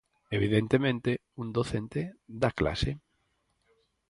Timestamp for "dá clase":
2.41-2.91